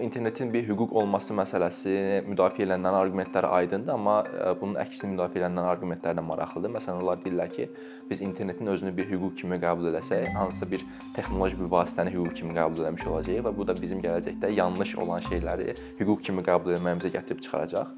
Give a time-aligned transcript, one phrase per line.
[0.00, 1.92] İnternetin bir hüquq olması məsələsi
[2.28, 6.72] müdafiə edilənlərin arqumentləri aydındır, amma e, bunun əksini müdafiə edilənlərin arqumentləri də maraqlıdır.
[6.74, 7.68] Məsələn, onlar deyirlər ki,
[8.10, 12.58] biz internetin özünü bir hüquq kimi qəbul etsək, hansısa bir texnoloji bir vasitəni hüquq kimi
[12.58, 15.72] qəbul etmiş olacağıq və bu da bizim gələcəkdə yanlış olan şeyləri
[16.02, 17.96] hüquq kimi qəbul etməyimizə gətirib çıxaracaq.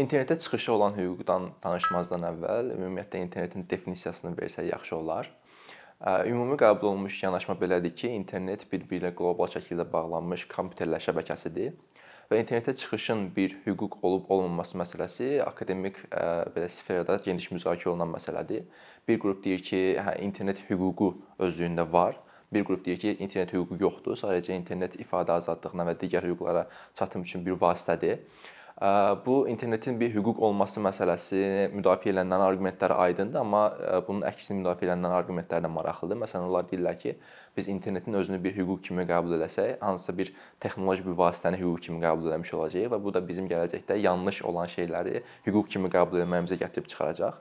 [0.00, 5.34] İnternetə çıxışı olan hüquqdan danışmazdan əvvəl ümumiyyətlə internetin definisiyasını versək yaxşı olar.
[6.02, 11.76] Ümumi qəbul olunmuş yanaşma belədir ki, internet bir-biri ilə qlobal şəkildə bağlanmış kompüterlər şəbəkəsidir
[12.30, 18.66] və internetə çıxışın bir hüquq olub-olmaması məsələsi akademik belə sferada geniş müzakirə olunan məsələdir.
[19.08, 22.18] Bir qrup deyir ki, hə internet hüququ özlüyündə var.
[22.52, 26.66] Bir qrup deyir ki, internet hüququ yoxdur, sadəcə internet ifadə azadlığına və digər hüquqlara
[26.98, 28.18] çatım üçün bir vasitədir.
[29.26, 33.60] Bu internetin bir hüquq olması məsələsi müdafiə edilənlərin arqumentləri aydındır, amma
[34.08, 36.18] bunun əksini müdafiə edilənlərin arqumentləri də maraqlıdır.
[36.24, 37.12] Məsələn, onlar deyirlər ki,
[37.54, 42.02] biz internetin özünü bir hüquq kimi qəbul etsək, hansısa bir texnoloji bir vasitəni hüquq kimi
[42.02, 46.58] qəbul etmiş olacağıq və bu da bizim gələcəkdə yanlış olan şeyləri hüquq kimi qəbul etməyimizə
[46.58, 47.38] gətirib çıxaracaq.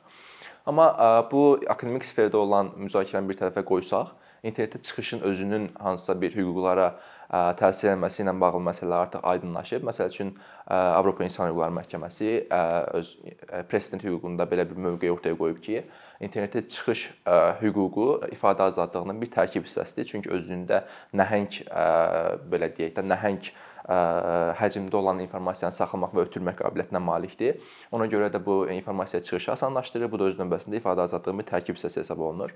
[0.69, 0.91] Amma
[1.31, 4.13] bu akademik sferdə olan müzakirəni bir tərəfə qoysaq,
[4.45, 6.93] internetə çıxışın özünün hansısa bir hüquqlara
[7.33, 9.85] təsir etməsi ilə bağlı məsələlər artıq aydınlaşıb.
[9.87, 10.35] Məsəl üçün
[10.69, 12.29] Avropa İnsan Hüquqları Məhkəməsi
[12.99, 13.13] öz
[13.71, 15.81] prezident hüququnda belə bir mövqe ortaya qoyub ki,
[16.21, 17.07] internetə çıxış
[17.63, 20.05] hüququ ifadə azadlığının bir tərkib hissəsidir.
[20.11, 20.83] Çünki özündə
[21.17, 21.63] nəhəng
[22.53, 23.41] belə deyək də nəhəng
[24.61, 27.57] həcmdə olan informasiyanı saxlamaq və ötürmək qabiliyyətinə malikdir.
[27.91, 30.11] Ona görə də bu informasiya çıxışı asanlaşdırır.
[30.11, 32.53] Bu da öz növbəsində ifadə azadlığının bir tərkib hissəsi hesab olunur.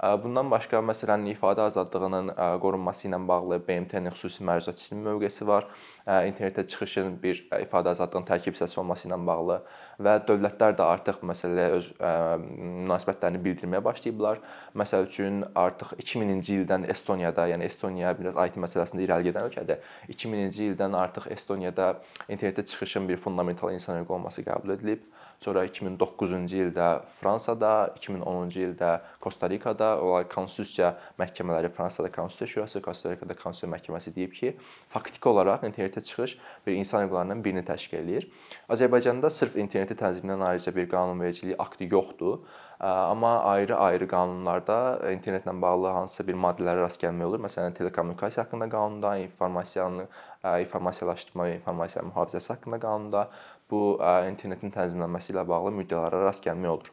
[0.00, 5.68] Bundan başqa məsələn ifadə azadlığının qorunması ilə bağlı BMT-nin xüsusi məruzatçısının mövqeyi var.
[6.06, 9.60] İnternetə çıxışın bir ifadə azadlığının tərkib hissəsi olması ilə bağlı
[10.02, 14.42] və dövlətlər də artıq məsələyə öz münasibətlərini bildirməyə başlayıblar.
[14.74, 19.84] Məsəl üçün artıq 2000-ci ildən Estoniyada, yəni Estoniya biraz IT məsələsində irəli gedən ölkədir.
[20.10, 21.94] 2000-ci ildən artıq Estoniyada
[22.28, 25.06] internetə çıxışın bir fundamental insan hüququ olması qəbul edilib.
[25.42, 26.88] Sonra 2009-cu ildə
[27.18, 28.92] Fransada, 2010-cu ildə
[29.24, 34.54] Kosta-Rikada onlar konstitusiya məhkəmələri, Fransada Konstitusiya Şurası, Kosta-Rikada Konstitusiya məhkəməsi deyib ki,
[34.94, 38.28] faktiki olaraq internetə çıxış bir insan hüquqlarından birini təşkil eləyir.
[38.70, 42.44] Azərbaycanda sırf interneti tənzimləyən ayrıca bir qanunvericilik aktı yoxdur.
[42.82, 44.76] Amma ayrı-ayrı qanunlarda
[45.12, 47.42] internetlə bağlı hansısa bir maddələrə rast gəlmək olur.
[47.44, 50.08] Məsələn, telekommunikasiya haqqında qanunda, informasiyanı
[50.42, 53.28] informasiyalaşdırma informasiya mühafizəsi haqqında qanunda
[53.72, 53.96] bu
[54.28, 56.90] internetin tənzimlənməsi ilə bağlı müddəalara rast gəlmək olur.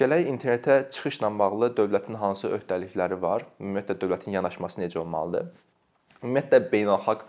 [0.00, 3.46] Gələk internetə çıxışla bağlı dövlətin hansı öhdəlikləri var?
[3.60, 5.50] Ümumiyyətlə dövlətin yanaşması necə olmalıdır?
[6.22, 7.26] Ümumiyyətlə beynəlxalq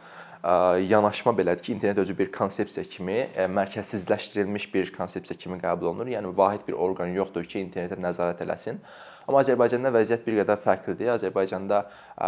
[0.89, 3.17] yanaşma belədir ki, internet özü bir konsepsiya kimi,
[3.57, 6.11] mərkəzsizləşdirilmiş bir konsepsiya kimi qəbul olunur.
[6.11, 8.79] Yəni vahid bir orqan yoxdur ki, internetə nəzarət eləsin.
[9.23, 11.13] Amma Azərbaycanda vəziyyət bir qədər fərqlidir.
[11.13, 11.85] Azərbaycanda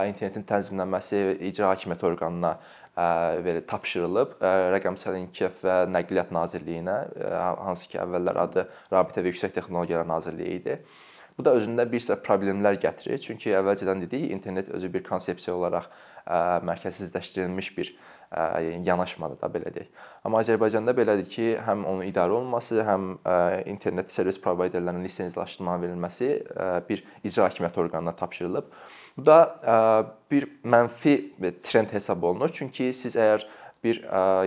[0.07, 2.53] internetin tənzimlənməsi icra hakimiyyəti orqanına
[2.95, 4.38] belə tapşırılıb
[4.75, 6.97] Rəqəmsal İnkişaf və Nəqliyyat Nazirliyinə,
[7.66, 8.63] hansı ki, əvvəllər adı
[8.94, 10.78] Rabitə və Yüksək Texnologiyalar Nazirliyi idi.
[11.35, 13.19] Bu da özündə bir sıra problemlər gətirir.
[13.19, 15.89] Çünki əvvəlcədən dedik, internet özü bir konsepsiya olaraq
[16.66, 17.91] mərkəzsizləşdirilmiş bir
[18.84, 19.88] yanaşmadır da belə deyək.
[20.28, 23.13] Amma Azərbaycanda belədir ki, həm onun idarə olunması, həm
[23.72, 26.29] internet servis provayderlərinin lisenziyalaşdırmanın verilməsi
[26.90, 28.72] bir icra hakimiyyəti orqanına tapşırılıb.
[29.18, 29.38] Bu da
[30.31, 31.16] bir mənfi
[31.63, 32.51] trend hesab olunur.
[32.51, 33.47] Çünki siz əgər
[33.84, 34.00] bir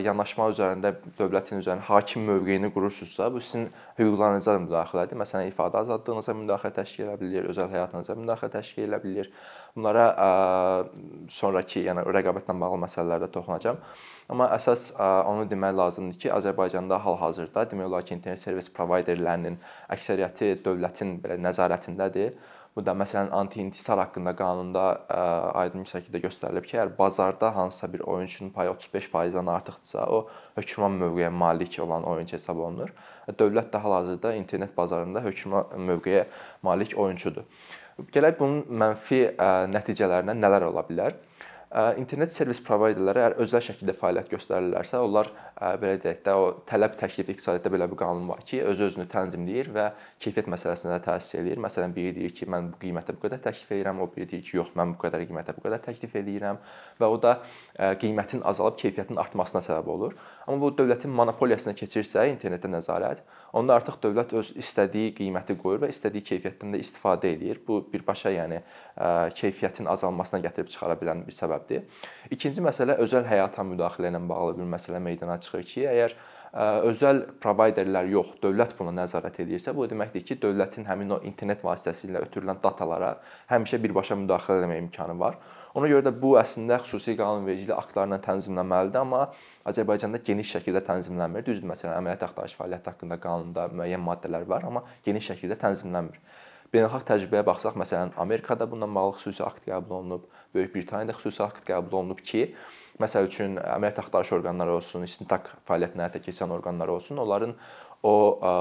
[0.02, 3.68] yanaşma üzərində dövlətin üzərində hakim mövqeyini qurursunuzsa, bu sizin
[3.98, 5.20] hüquqlarınıza da müdaxilədir.
[5.20, 9.30] Məsələn, ifadə azadlığınıza müdaxilə təşkil edə bilər, özəl həyatınıza müdaxilə təşkil edə bilər.
[9.76, 10.08] Bunlara
[11.30, 13.78] sonrakı, yəni rəqabətlə bağlı məsələlərdə toxunacağam.
[14.28, 19.56] Amma əsas onu demək lazımdır ki, Azərbaycanda hal-hazırda demək olar ki, internet servis provayderlərinin
[19.94, 22.34] əksəriyyəti dövlətin belə nəzarətindədir
[22.78, 24.82] Bu da məsələn anti-intisar haqqında qanunda
[25.58, 30.94] aydın bir şəkildə göstərilib ki, əgər bazarda hansısa bir oyunçunun payı 35%-dən artıqdırsa, o hökmran
[31.00, 32.92] mövqeyə malik olan oyunçu hesab olunur.
[33.40, 36.22] Dövlət də hal-hazırda internet bazarında hökmran mövqeyə
[36.62, 37.50] malik oyunçudur.
[38.14, 39.24] Gələk bunun mənfi
[39.74, 41.18] nəticələrindən nələr ola bilər?
[42.00, 45.28] İnternet servis provayderləri əgər özəl şəkildə fəaliyyət göstərirlərsə, onlar
[45.82, 49.68] belə deyək də o tələb təklif iqtisadiyyatda belə bir qanun var ki, öz özünü tənzimləyir
[49.74, 49.84] və
[50.24, 51.60] keyfiyyət məsələsinə də təsir eləyir.
[51.60, 54.56] Məsələn, biri deyir ki, mən bu qiymətə bu qədər təklif edirəm, o biri deyir ki,
[54.62, 56.62] yox, mən bu qədər qiymətə bu qədər təklif eləyirəm
[57.02, 57.34] və o da
[57.78, 60.14] qiymətin azalıb keyfiyyətin artmasına səbəb olur.
[60.46, 63.20] Amma bu dövlətin monopoliyasına keçirsə internetə nəzarət,
[63.54, 67.60] onda artıq dövlət öz istədiyi qiyməti qoyur və istədiyi keyfiyyətdən də istifadə eləyir.
[67.66, 68.58] Bu birbaşa yəni
[69.38, 71.86] keyfiyyətin azalmasına gətirib çıxara bilən bir səbəbdir.
[72.34, 76.16] İkinci məsələ özəl həyata müdaxilə ilə bağlı bir məsələ meydana çıxır ki, əgər
[76.88, 82.24] özəl provayderlər yox, dövlət buna nəzarət edirsə, bu deməkdir ki, dövlətin həmin o internet vasitəsilə
[82.24, 83.18] ötürülən datalara
[83.52, 85.36] həmişə birbaşa müdaxilə etmə imkanı var.
[85.78, 89.28] Ona görə də bu əslində xüsusi qanunvericilik aktlarla tənzimlənməlidir, amma
[89.68, 91.44] Azərbaycanda geniş şəkildə tənzimlənmir.
[91.46, 96.18] Düzdür, məsələn, əməliyyat axtarış fəaliyyəti haqqında qanunda müəyyən maddələr var, amma geniş şəkildə tənzimlənmir.
[96.74, 101.62] Beynəlxalq təcrübəyə baxsaq, məsələn, Amerikada bundan bağlı xüsusi akt qəbul olunub, Böyük Britaniyada xüsusi akt
[101.68, 102.48] qəbul olunub ki,
[102.98, 107.54] məsəl üçün əməliyyat axtarış orqanları olsun, istintaq fəaliyyətini həyata keçirən orqanlar olsun, onların
[108.02, 108.52] o ə,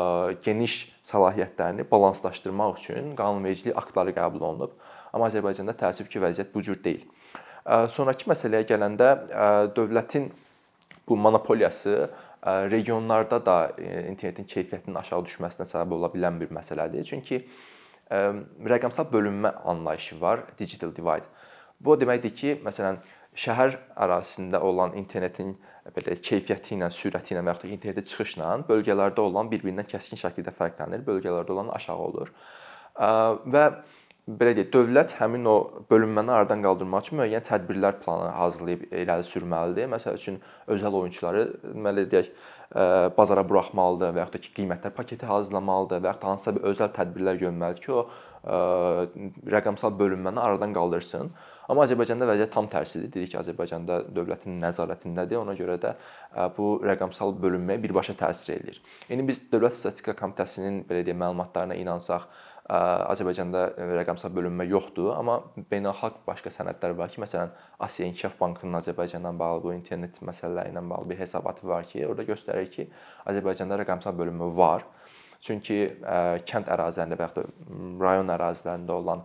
[0.45, 0.77] geniş
[1.09, 4.77] səlahiyyətlərini balanslaşdırmaq üçün qanunvericilik aktları qəbul olunub.
[5.17, 7.03] Amma Azərbaycanda təəssüf ki, vəziyyət bu cür deyil.
[7.91, 9.09] Sonrakı məsələyə gələndə
[9.75, 10.29] dövlətin
[11.09, 11.95] bu monopoliyası
[12.71, 17.03] regionlarda da internetin keyfiyyətinin aşağı düşməsinə səbəb ola bilən bir məsələdir.
[17.09, 17.41] Çünki
[18.71, 21.25] rəqəmsal bölünmə anlayışı var, digital divide.
[21.81, 23.01] Bu o deməkdir ki, məsələn,
[23.37, 23.75] şəhər
[24.05, 25.57] ərazisində olan internetin
[25.97, 30.55] belə keyfiyyəti ilə, sürəti ilə və yaxud da internetə çıxışla bölgələrdə olan bir-birindən kəskin şəkildə
[30.55, 31.03] fərqlənir.
[31.05, 32.31] Bölgələrdə olan aşağı olur.
[32.97, 33.65] Və
[34.27, 35.55] belə deyək, dövlət həmin o
[35.89, 39.87] bölünməni aradan qaldırmaq üçün müəyyən tədbirlər planı hazırlayıb irəli sürməlidir.
[39.93, 42.31] Məsəl üçün özəl oyunçuları deməli deyək,
[43.17, 46.89] bazara buraxmalıdır və yaxud da ki, qiymətlər paketi hazırlamalıdır və yaxud da hansısa bir özəl
[46.97, 48.01] tədbirlər görməlidir ki, o
[49.55, 51.31] rəqəmsal bölünməni aradan qaldırsın.
[51.67, 53.09] Amma Azərbaycanda vəziyyət tam tərsidir.
[53.11, 55.39] Dedik ki, Azərbaycanda dövlətin nəzarətindədir.
[55.41, 55.95] Ona görə də
[56.55, 58.79] bu rəqəmsal bölünməyə birbaşa təsir eləyir.
[59.11, 62.29] İndi biz Dövlət Statistika Komitəsinin belə deyək məlumatlarına inansaq,
[62.67, 65.37] Azərbaycanda rəqəmsal bölünmə yoxdur, amma
[65.71, 70.83] beynəlxalq başqa sənədlər var ki, məsələn, Asiya İnkişaf Bankının Azərbaycandan bağlı bu internet məsələləri ilə
[70.89, 72.89] bağlı bir hesabatı var ki, orada göstərir ki,
[73.31, 74.83] Azərbaycanda rəqəmsal bölünmə var.
[75.47, 75.79] Çünki
[76.49, 79.23] kənd ərazilərində və yaxud da rayon ərazilərində olan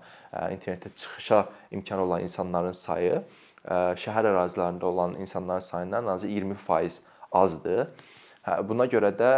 [0.52, 1.38] internetə çıxışa
[1.72, 3.22] imkan olan insanların sayı
[3.64, 7.00] şəhər ərazilərində olan insanların sayından azı 20%
[7.32, 7.86] azdır.
[8.42, 9.28] Hə, buna görə də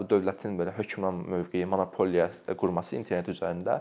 [0.00, 2.24] bu dövlətin belə hökmran mövqeyi, monopoliya
[2.58, 3.76] qurması internet üzərində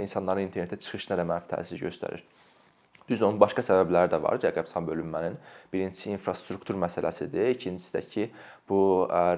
[0.00, 2.22] insanların internetə çıxışına da mənfi təsir göstərir.
[3.04, 5.36] Düz onun başqa səbəbləri də var rəqəmsal bölünmənin.
[5.68, 8.24] Birincisi infrastruktur məsələsidir, ikincisi də ki,
[8.64, 8.80] bu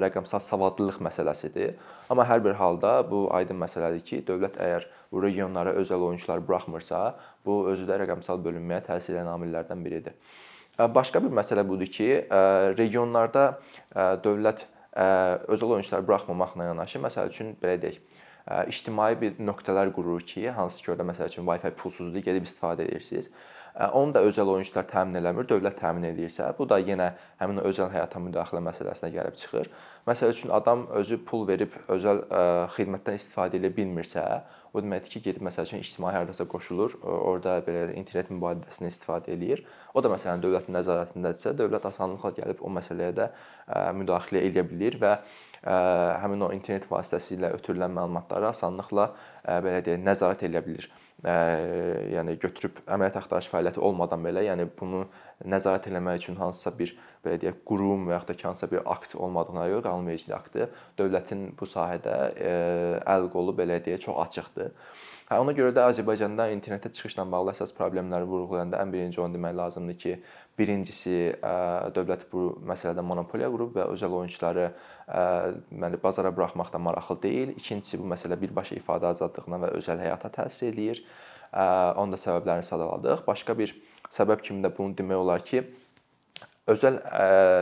[0.04, 1.75] rəqəmsal savadlılıq məsələsidir.
[2.06, 7.00] Amma hər bir halda bu aydın məsələdir ki, dövlət əgər bu regionlara özəl oyunçular buraxmırsa,
[7.43, 10.14] bu özü də rəqəmsal bölünməyə təsir edən amillərdən biridir.
[10.78, 12.06] Başqa bir məsələ budur ki,
[12.76, 13.44] regionlarda
[14.25, 14.67] dövlət
[15.49, 17.96] özəl oyunçuları buraxmamaqla yanaşı, məsəl üçün belə deyək,
[18.69, 23.31] ictimai bir nöqtələr qurur ki, hansı ki, orada məsəl üçün Wi-Fi pulsuzdur, gedib istifadə edirsiniz.
[23.76, 27.11] Onu da özəl oyunçular təmin eləmir, dövlət təmin edirsə, bu da yenə
[27.43, 29.69] həmin özəl həyata müdaxilə məsələsinə gəlib çıxır.
[30.08, 32.23] Məsəl üçün adam özü pul verib özəl
[32.73, 34.25] xidmətdən istifadə edə bilmirsə,
[34.73, 39.67] o deməkdir ki, gedib məsəl üçün ictimai hardasa qoşulur, orada belə internet mübadiləsindən istifadə eləyir.
[39.93, 43.31] O da məsələn dövlətin nəzarətindədirsə, dövlət asanlıqla gəlib o məsələyə də
[43.96, 45.17] müdaxilə edə bilər və
[46.25, 49.11] həmin o internet vasitəsilə ötürülən məlumatları asanlıqla
[49.44, 50.88] belə deyək, nəzarət edə bilər
[51.25, 55.07] yəni götürüb əməliyyat axtarış fəaliyyəti olmadan belə, yəni bunu
[55.44, 56.94] nəzarət etmək üçün hansısa bir
[57.25, 61.50] belə deyək qurum və yaxud da ki, hansısa bir akt olmadığına görə qanunvericilik aktı dövlətin
[61.59, 62.17] bu sahədə
[63.05, 64.73] əl qolu belə deyək çox açıqdır.
[65.27, 69.56] Hə, ona görə də Azərbaycanda internetə çıxışla bağlı əsas problemləri vurğulayanda ən birinci onu demək
[69.59, 70.12] lazımdır ki,
[70.56, 71.17] birincisi
[71.97, 74.69] dövlət bu məsələdə monopoliya qurub və özəl oyunçuları
[75.09, 77.56] deməli bazara buraxmaqda maraqlı deyil.
[77.59, 81.03] İkincisi bu məsələ birbaşa ifadə azadlığına və özəl həyata təsir eləyir.
[81.99, 83.27] Onun da səbəblərini sadaladıq.
[83.27, 83.75] Başqa bir
[84.15, 85.63] səbəb kimi də bunu demək olar ki,
[86.70, 87.01] özəl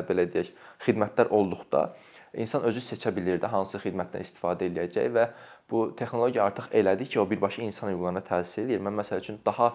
[0.08, 0.50] belə deyək,
[0.84, 1.88] xidmətlər olduqda
[2.36, 5.28] insan özü seçə bilir də hansı xidmətdən istifadə edəcək və
[5.70, 8.82] bu texnologiya artıq elədi ki, o birbaşa insan hüquqlarına təsir edir.
[8.84, 9.70] Mən məsəl üçün daha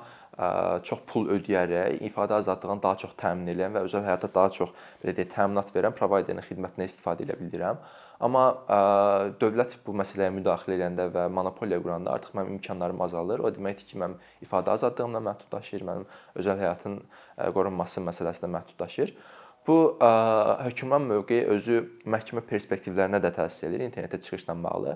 [0.86, 4.70] çox pul ödəyərək ifadə azadlığını daha çox təmin edən və özəl həyata daha çox
[5.02, 7.82] belə deyək, təminat verən provayderin xidmətindən istifadə edə bilirəm.
[8.20, 8.78] Amma ə,
[9.40, 13.44] dövlət bu məsələyə müdaxilə edəndə və monopoliya quranda artıq mənim imkanlarım azalır.
[13.48, 17.00] O deməkdir ki, mənim ifadə azadlığımla məhdudlaşır, mənim özəl həyatın
[17.56, 19.16] qorunması məsələsinə məhdudlaşır.
[19.70, 20.12] Bu ə,
[20.66, 24.96] hökmran mövqeyi özü məhkəmə perspektivlərinə də təsir edir internetə çıxışla bağlı.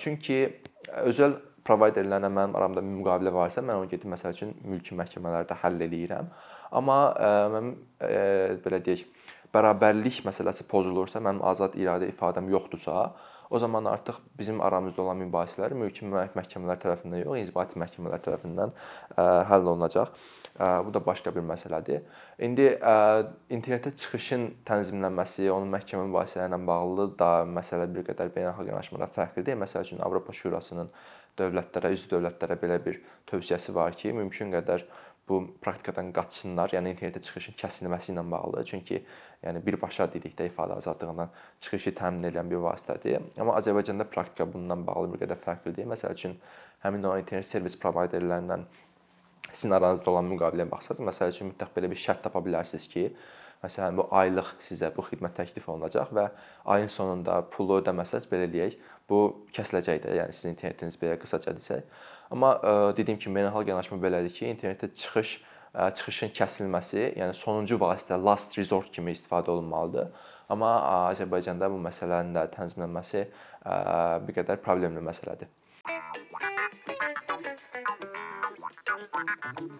[0.00, 0.38] Çünki
[1.04, 6.30] özəl provayderlərlə mənim aramda müqavilə varsa, mən onu gedib məsəl üçün mülki məhkəmələrdə həll eləyirəm.
[6.74, 6.96] Amma
[7.52, 7.68] mən
[8.64, 9.04] belə deyək,
[9.54, 13.10] bərabərlik məsələsi pozulursa, mənim azad iradə ifadəm yoxdursa,
[13.52, 18.72] o zaman artıq bizim aramızda olan mübahisələr mülki məhkəmələr tərəfindən yox, inzibati məhkəmələr tərəfindən
[19.52, 20.16] həll olunacaq.
[20.60, 22.02] Bu da başqa bir məsələdir.
[22.44, 22.66] İndi
[23.50, 29.56] internetə çıxışın tənzimlənməsi, onun məhkəmə mübahisələri ilə bağlı da məsələ bir qədər beynəlxalq yanaşmada fərqlidir.
[29.62, 30.92] Məsəl üçün Avropa Şurasının
[31.40, 33.00] dövlətlərə, üzv dövlətlərə belə bir
[33.32, 34.84] tövsiyəsi var ki, mümkün qədər
[35.28, 38.68] bu praktikadan qaçsınlar, yəni internetə çıxışın kəsilməsi ilə bağlıdır.
[38.68, 39.00] Çünki
[39.46, 41.32] yəni birbaşa dedikdə ifadə azadlığından
[41.64, 43.22] çıxışı təmin edən bir vasitədir.
[43.40, 45.88] Amma Azərbaycanda praktika bundan bağlı bir qədər fərqlidir.
[45.88, 46.36] Məsəl üçün
[46.84, 48.66] həmin o internet servis provayderlərindən
[49.52, 53.04] sizin aranızda olan müqaviləyə baxsaz, məsəl üçün mütləq belə bir şərt tapa bilərsiniz ki,
[53.62, 56.26] məsələn bu aylıq sizə bu xidmət təklif olunacaq və
[56.74, 58.74] ayın sonunda pulu ödəməsəz belə eləyək,
[59.08, 59.20] bu
[59.54, 61.86] kəsiləcək də, yəni sizin internetiniz belə qısaca desək.
[62.32, 67.78] Amma ə, dediyim kimi beynəlxalq yanaşma belədir ki, internetdə çıxış ə, çıxışın kəsilməsi, yəni sonuncu
[67.80, 70.10] vasitə last resort kimi istifadə olunmalıdır.
[70.52, 70.72] Amma
[71.12, 73.76] Azərbaycanda bu məsələnin də tənzimlənməsi ə,
[74.26, 75.50] bir qədər problemli məsələdir.
[79.70, 79.78] Thank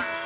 [0.00, 0.17] you.